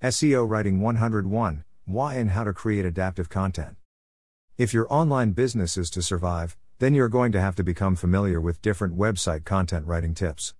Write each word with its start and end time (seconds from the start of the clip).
SEO 0.00 0.48
Writing 0.48 0.80
101 0.80 1.64
Why 1.84 2.14
and 2.14 2.30
How 2.30 2.44
to 2.44 2.52
Create 2.52 2.84
Adaptive 2.84 3.28
Content. 3.28 3.74
If 4.56 4.72
your 4.72 4.86
online 4.94 5.32
business 5.32 5.76
is 5.76 5.90
to 5.90 6.02
survive, 6.02 6.56
then 6.78 6.94
you're 6.94 7.08
going 7.08 7.32
to 7.32 7.40
have 7.40 7.56
to 7.56 7.64
become 7.64 7.96
familiar 7.96 8.40
with 8.40 8.62
different 8.62 8.96
website 8.96 9.44
content 9.44 9.88
writing 9.88 10.14
tips. 10.14 10.54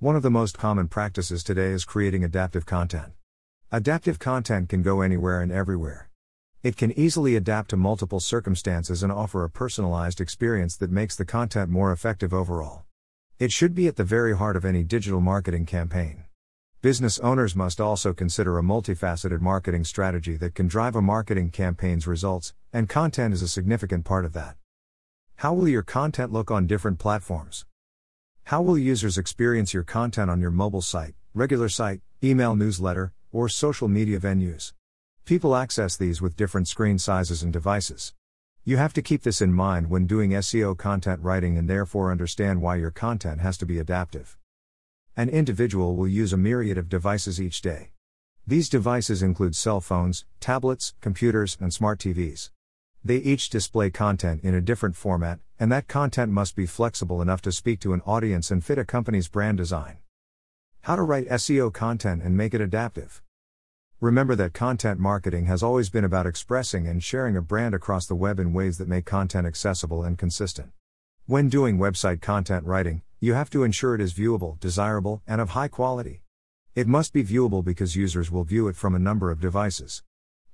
One 0.00 0.16
of 0.16 0.22
the 0.22 0.30
most 0.30 0.58
common 0.58 0.88
practices 0.88 1.44
today 1.44 1.68
is 1.68 1.84
creating 1.84 2.24
adaptive 2.24 2.66
content. 2.66 3.12
Adaptive 3.70 4.18
content 4.18 4.68
can 4.68 4.82
go 4.82 5.02
anywhere 5.02 5.40
and 5.40 5.52
everywhere. 5.52 6.10
It 6.64 6.76
can 6.76 6.90
easily 6.98 7.36
adapt 7.36 7.70
to 7.70 7.76
multiple 7.76 8.18
circumstances 8.18 9.04
and 9.04 9.12
offer 9.12 9.44
a 9.44 9.50
personalized 9.50 10.20
experience 10.20 10.76
that 10.78 10.90
makes 10.90 11.14
the 11.14 11.24
content 11.24 11.70
more 11.70 11.92
effective 11.92 12.34
overall. 12.34 12.86
It 13.38 13.52
should 13.52 13.76
be 13.76 13.86
at 13.86 13.94
the 13.94 14.02
very 14.02 14.36
heart 14.36 14.56
of 14.56 14.64
any 14.64 14.82
digital 14.82 15.20
marketing 15.20 15.66
campaign. 15.66 16.24
Business 16.82 17.18
owners 17.18 17.54
must 17.54 17.78
also 17.78 18.14
consider 18.14 18.58
a 18.58 18.62
multifaceted 18.62 19.42
marketing 19.42 19.84
strategy 19.84 20.38
that 20.38 20.54
can 20.54 20.66
drive 20.66 20.96
a 20.96 21.02
marketing 21.02 21.50
campaign's 21.50 22.06
results, 22.06 22.54
and 22.72 22.88
content 22.88 23.34
is 23.34 23.42
a 23.42 23.48
significant 23.48 24.06
part 24.06 24.24
of 24.24 24.32
that. 24.32 24.56
How 25.36 25.52
will 25.52 25.68
your 25.68 25.82
content 25.82 26.32
look 26.32 26.50
on 26.50 26.66
different 26.66 26.98
platforms? 26.98 27.66
How 28.44 28.62
will 28.62 28.78
users 28.78 29.18
experience 29.18 29.74
your 29.74 29.82
content 29.82 30.30
on 30.30 30.40
your 30.40 30.50
mobile 30.50 30.80
site, 30.80 31.12
regular 31.34 31.68
site, 31.68 32.00
email 32.24 32.56
newsletter, 32.56 33.12
or 33.30 33.50
social 33.50 33.86
media 33.86 34.18
venues? 34.18 34.72
People 35.26 35.54
access 35.54 35.98
these 35.98 36.22
with 36.22 36.34
different 36.34 36.66
screen 36.66 36.98
sizes 36.98 37.42
and 37.42 37.52
devices. 37.52 38.14
You 38.64 38.78
have 38.78 38.94
to 38.94 39.02
keep 39.02 39.22
this 39.22 39.42
in 39.42 39.52
mind 39.52 39.90
when 39.90 40.06
doing 40.06 40.30
SEO 40.30 40.78
content 40.78 41.20
writing 41.20 41.58
and 41.58 41.68
therefore 41.68 42.10
understand 42.10 42.62
why 42.62 42.76
your 42.76 42.90
content 42.90 43.42
has 43.42 43.58
to 43.58 43.66
be 43.66 43.78
adaptive. 43.78 44.38
An 45.20 45.28
individual 45.28 45.96
will 45.96 46.08
use 46.08 46.32
a 46.32 46.38
myriad 46.38 46.78
of 46.78 46.88
devices 46.88 47.38
each 47.38 47.60
day. 47.60 47.90
These 48.46 48.70
devices 48.70 49.22
include 49.22 49.54
cell 49.54 49.82
phones, 49.82 50.24
tablets, 50.40 50.94
computers, 51.02 51.58
and 51.60 51.74
smart 51.74 51.98
TVs. 51.98 52.48
They 53.04 53.18
each 53.18 53.50
display 53.50 53.90
content 53.90 54.42
in 54.42 54.54
a 54.54 54.62
different 54.62 54.96
format, 54.96 55.38
and 55.58 55.70
that 55.70 55.88
content 55.88 56.32
must 56.32 56.56
be 56.56 56.64
flexible 56.64 57.20
enough 57.20 57.42
to 57.42 57.52
speak 57.52 57.80
to 57.80 57.92
an 57.92 58.00
audience 58.06 58.50
and 58.50 58.64
fit 58.64 58.78
a 58.78 58.84
company's 58.86 59.28
brand 59.28 59.58
design. 59.58 59.98
How 60.84 60.96
to 60.96 61.02
write 61.02 61.28
SEO 61.28 61.70
content 61.70 62.22
and 62.22 62.34
make 62.34 62.54
it 62.54 62.62
adaptive. 62.62 63.20
Remember 64.00 64.34
that 64.36 64.54
content 64.54 64.98
marketing 64.98 65.44
has 65.44 65.62
always 65.62 65.90
been 65.90 66.04
about 66.04 66.26
expressing 66.26 66.86
and 66.86 67.04
sharing 67.04 67.36
a 67.36 67.42
brand 67.42 67.74
across 67.74 68.06
the 68.06 68.14
web 68.14 68.40
in 68.40 68.54
ways 68.54 68.78
that 68.78 68.88
make 68.88 69.04
content 69.04 69.46
accessible 69.46 70.02
and 70.02 70.16
consistent. 70.16 70.72
When 71.26 71.50
doing 71.50 71.76
website 71.76 72.22
content 72.22 72.64
writing, 72.64 73.02
you 73.22 73.34
have 73.34 73.50
to 73.50 73.64
ensure 73.64 73.94
it 73.94 74.00
is 74.00 74.14
viewable, 74.14 74.58
desirable, 74.60 75.20
and 75.26 75.42
of 75.42 75.50
high 75.50 75.68
quality. 75.68 76.22
It 76.74 76.86
must 76.86 77.12
be 77.12 77.22
viewable 77.22 77.62
because 77.62 77.94
users 77.94 78.30
will 78.30 78.44
view 78.44 78.66
it 78.66 78.76
from 78.76 78.94
a 78.94 78.98
number 78.98 79.30
of 79.30 79.42
devices. 79.42 80.02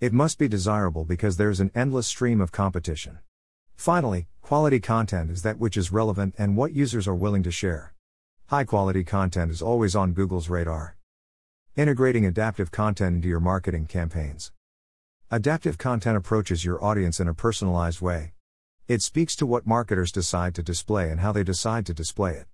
It 0.01 0.13
must 0.13 0.37
be 0.37 0.49
desirable 0.49 1.05
because 1.05 1.37
there 1.37 1.49
is 1.49 1.61
an 1.61 1.71
endless 1.77 2.09
stream 2.09 2.41
of 2.41 2.51
competition. 2.51 3.21
Finally, 3.77 4.27
quality 4.43 4.81
content 4.81 5.31
is 5.31 5.43
that 5.43 5.61
which 5.61 5.77
is 5.77 5.93
relevant 5.93 6.35
and 6.39 6.57
what 6.57 6.73
users 6.73 7.07
are 7.07 7.15
willing 7.15 7.45
to 7.45 7.53
share. 7.53 7.95
High 8.47 8.65
quality 8.65 9.05
content 9.05 9.53
is 9.53 9.63
always 9.63 9.95
on 9.95 10.13
Google's 10.13 10.49
radar. 10.49 10.97
Integrating 11.77 12.27
adaptive 12.27 12.73
content 12.73 13.15
into 13.15 13.29
your 13.29 13.39
marketing 13.39 13.87
campaigns. 13.87 14.51
Adaptive 15.31 15.79
content 15.79 16.17
approaches 16.17 16.65
your 16.65 16.83
audience 16.85 17.21
in 17.21 17.29
a 17.29 17.35
personalized 17.35 18.01
way. 18.01 18.33
It 18.89 19.03
speaks 19.03 19.37
to 19.37 19.47
what 19.47 19.69
marketers 19.69 20.11
decide 20.11 20.57
to 20.57 20.65
display 20.65 21.11
and 21.11 21.21
how 21.21 21.31
they 21.31 21.45
decide 21.45 21.87
to 21.87 21.95
display 21.95 22.33
it. 22.33 22.47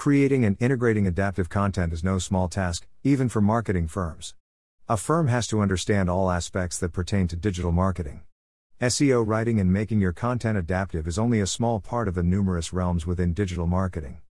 Creating 0.00 0.46
and 0.46 0.56
integrating 0.60 1.06
adaptive 1.06 1.50
content 1.50 1.92
is 1.92 2.02
no 2.02 2.18
small 2.18 2.48
task, 2.48 2.86
even 3.04 3.28
for 3.28 3.42
marketing 3.42 3.86
firms. 3.86 4.34
A 4.88 4.96
firm 4.96 5.28
has 5.28 5.46
to 5.48 5.60
understand 5.60 6.08
all 6.08 6.30
aspects 6.30 6.78
that 6.78 6.94
pertain 6.94 7.28
to 7.28 7.36
digital 7.36 7.70
marketing. 7.70 8.22
SEO 8.80 9.22
writing 9.26 9.60
and 9.60 9.70
making 9.70 10.00
your 10.00 10.14
content 10.14 10.56
adaptive 10.56 11.06
is 11.06 11.18
only 11.18 11.38
a 11.38 11.46
small 11.46 11.80
part 11.80 12.08
of 12.08 12.14
the 12.14 12.22
numerous 12.22 12.72
realms 12.72 13.06
within 13.06 13.34
digital 13.34 13.66
marketing. 13.66 14.22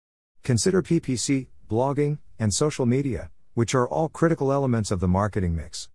Consider 0.43 0.81
PPC, 0.81 1.49
blogging, 1.69 2.17
and 2.39 2.55
social 2.55 2.87
media, 2.87 3.31
which 3.53 3.75
are 3.75 3.87
all 3.87 4.09
critical 4.09 4.51
elements 4.51 4.91
of 4.91 5.01
the 5.01 5.07
marketing 5.07 5.55
mix. 5.55 5.91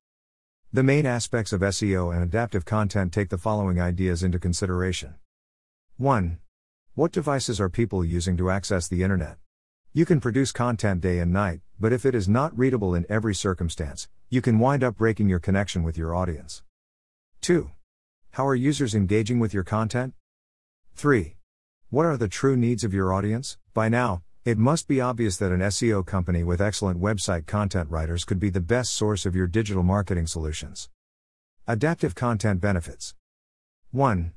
The 0.71 0.83
main 0.83 1.07
aspects 1.07 1.51
of 1.51 1.61
SEO 1.61 2.13
and 2.13 2.21
adaptive 2.21 2.63
content 2.63 3.11
take 3.11 3.29
the 3.29 3.39
following 3.39 3.81
ideas 3.81 4.21
into 4.21 4.37
consideration 4.37 5.15
1. 5.97 6.37
What 6.93 7.11
devices 7.11 7.59
are 7.59 7.69
people 7.69 8.05
using 8.05 8.37
to 8.37 8.51
access 8.51 8.87
the 8.87 9.01
internet? 9.01 9.37
You 9.95 10.05
can 10.05 10.19
produce 10.19 10.51
content 10.51 11.01
day 11.01 11.19
and 11.19 11.31
night, 11.31 11.59
but 11.79 11.93
if 11.93 12.03
it 12.03 12.15
is 12.15 12.27
not 12.27 12.57
readable 12.57 12.95
in 12.95 13.05
every 13.09 13.35
circumstance, 13.35 14.07
you 14.27 14.41
can 14.41 14.57
wind 14.57 14.83
up 14.83 14.97
breaking 14.97 15.29
your 15.29 15.37
connection 15.37 15.83
with 15.83 15.99
your 15.99 16.15
audience. 16.15 16.63
2. 17.41 17.69
How 18.31 18.47
are 18.47 18.55
users 18.55 18.95
engaging 18.95 19.37
with 19.37 19.53
your 19.53 19.63
content? 19.63 20.15
3. 20.95 21.35
What 21.91 22.07
are 22.07 22.17
the 22.17 22.27
true 22.27 22.57
needs 22.57 22.83
of 22.83 22.91
your 22.91 23.13
audience? 23.13 23.59
By 23.75 23.87
now, 23.87 24.23
it 24.43 24.57
must 24.57 24.87
be 24.87 24.99
obvious 24.99 25.37
that 25.37 25.51
an 25.51 25.59
SEO 25.59 26.03
company 26.03 26.43
with 26.43 26.59
excellent 26.59 26.99
website 26.99 27.45
content 27.45 27.91
writers 27.91 28.25
could 28.25 28.39
be 28.39 28.49
the 28.49 28.59
best 28.59 28.95
source 28.95 29.27
of 29.27 29.35
your 29.35 29.45
digital 29.45 29.83
marketing 29.83 30.25
solutions. 30.25 30.89
Adaptive 31.67 32.15
content 32.15 32.59
benefits 32.59 33.13
1. 33.91 34.33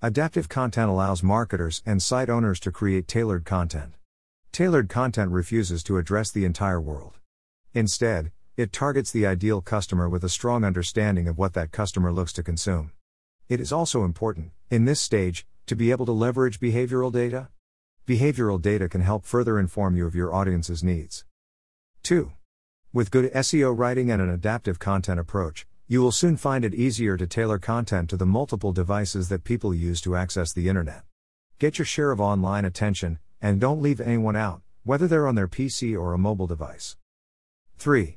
Adaptive 0.00 0.48
content 0.48 0.88
allows 0.88 1.22
marketers 1.22 1.82
and 1.84 2.02
site 2.02 2.30
owners 2.30 2.58
to 2.60 2.72
create 2.72 3.06
tailored 3.06 3.44
content. 3.44 3.92
Tailored 4.54 4.88
content 4.88 5.32
refuses 5.32 5.82
to 5.82 5.98
address 5.98 6.30
the 6.30 6.44
entire 6.44 6.80
world. 6.80 7.18
Instead, 7.72 8.30
it 8.56 8.72
targets 8.72 9.10
the 9.10 9.26
ideal 9.26 9.60
customer 9.60 10.08
with 10.08 10.22
a 10.22 10.28
strong 10.28 10.62
understanding 10.62 11.26
of 11.26 11.36
what 11.36 11.54
that 11.54 11.72
customer 11.72 12.12
looks 12.12 12.32
to 12.34 12.42
consume. 12.44 12.92
It 13.48 13.58
is 13.58 13.72
also 13.72 14.04
important, 14.04 14.52
in 14.70 14.84
this 14.84 15.00
stage, 15.00 15.44
to 15.66 15.74
be 15.74 15.90
able 15.90 16.06
to 16.06 16.12
leverage 16.12 16.60
behavioral 16.60 17.10
data. 17.10 17.48
Behavioral 18.06 18.62
data 18.62 18.88
can 18.88 19.00
help 19.00 19.24
further 19.24 19.58
inform 19.58 19.96
you 19.96 20.06
of 20.06 20.14
your 20.14 20.32
audience's 20.32 20.84
needs. 20.84 21.24
2. 22.04 22.30
With 22.92 23.10
good 23.10 23.32
SEO 23.32 23.76
writing 23.76 24.08
and 24.08 24.22
an 24.22 24.30
adaptive 24.30 24.78
content 24.78 25.18
approach, 25.18 25.66
you 25.88 26.00
will 26.00 26.12
soon 26.12 26.36
find 26.36 26.64
it 26.64 26.76
easier 26.76 27.16
to 27.16 27.26
tailor 27.26 27.58
content 27.58 28.08
to 28.10 28.16
the 28.16 28.24
multiple 28.24 28.70
devices 28.70 29.28
that 29.30 29.42
people 29.42 29.74
use 29.74 30.00
to 30.02 30.14
access 30.14 30.52
the 30.52 30.68
internet. 30.68 31.02
Get 31.58 31.76
your 31.76 31.86
share 31.86 32.12
of 32.12 32.20
online 32.20 32.64
attention, 32.64 33.18
and 33.44 33.60
don't 33.60 33.82
leave 33.82 34.00
anyone 34.00 34.34
out, 34.34 34.62
whether 34.84 35.06
they're 35.06 35.26
on 35.26 35.34
their 35.34 35.46
PC 35.46 35.94
or 35.94 36.14
a 36.14 36.18
mobile 36.18 36.46
device. 36.46 36.96
3. 37.76 38.16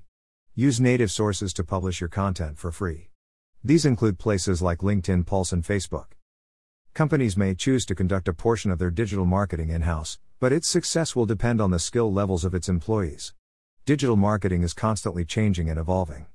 Use 0.56 0.80
native 0.80 1.12
sources 1.12 1.52
to 1.54 1.66
publish 1.66 2.00
your 2.00 2.08
content 2.08 2.58
for 2.58 2.72
free. 2.72 3.10
These 3.62 3.86
include 3.86 4.20
places 4.20 4.62
like 4.62 4.80
LinkedIn, 4.80 5.26
Pulse, 5.26 5.52
and 5.52 5.66
Facebook. 5.66 6.14
Companies 6.94 7.36
may 7.36 7.56
choose 7.56 7.86
to 7.88 7.94
conduct 7.94 8.30
a 8.30 8.34
portion 8.34 8.72
of 8.72 8.80
their 8.80 8.90
digital 8.90 9.26
marketing 9.26 9.70
in 9.70 9.82
house, 9.82 10.18
but 10.40 10.54
its 10.54 10.70
success 10.70 11.14
will 11.14 11.26
depend 11.26 11.60
on 11.60 11.72
the 11.72 11.78
skill 11.78 12.10
levels 12.10 12.46
of 12.46 12.56
its 12.56 12.70
employees. 12.70 13.34
Digital 13.86 14.16
marketing 14.16 14.64
is 14.64 14.74
constantly 14.74 15.26
changing 15.26 15.70
and 15.70 15.78
evolving. 15.78 16.28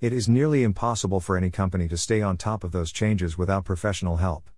It 0.00 0.12
is 0.12 0.28
nearly 0.28 0.64
impossible 0.64 1.20
for 1.20 1.36
any 1.36 1.50
company 1.50 1.86
to 1.86 1.96
stay 1.96 2.22
on 2.22 2.36
top 2.36 2.64
of 2.64 2.72
those 2.72 2.90
changes 2.90 3.38
without 3.38 3.64
professional 3.64 4.16
help. 4.16 4.50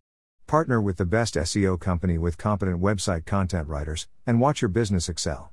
Partner 0.54 0.80
with 0.80 0.98
the 0.98 1.04
best 1.04 1.34
SEO 1.34 1.80
company 1.80 2.16
with 2.16 2.38
competent 2.38 2.80
website 2.80 3.26
content 3.26 3.66
writers, 3.66 4.06
and 4.24 4.40
watch 4.40 4.62
your 4.62 4.68
business 4.68 5.08
excel. 5.08 5.50